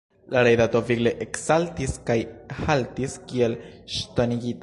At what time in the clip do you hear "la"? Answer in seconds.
0.35-0.41